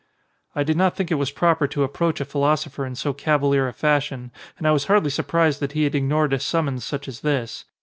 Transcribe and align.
I 0.55 0.63
did 0.63 0.77
not 0.77 0.95
think 0.95 1.11
it 1.11 1.21
was 1.21 1.29
proper 1.29 1.67
to 1.67 1.83
approach 1.83 2.19
a 2.19 2.25
philosopher 2.25 2.87
in 2.87 2.95
so 2.95 3.13
cavalier 3.13 3.67
a 3.67 3.71
fashion 3.71 4.31
and 4.57 4.65
I 4.67 4.71
was 4.71 4.85
hardly 4.85 5.11
surprised 5.11 5.59
that 5.59 5.73
he 5.73 5.83
had 5.83 5.93
ignored 5.93 6.33
a 6.33 6.39
summons 6.39 6.83
such 6.83 7.07
as 7.07 7.19
this. 7.19 7.65